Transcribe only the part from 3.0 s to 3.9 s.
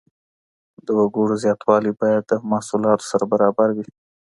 سره برابر وي.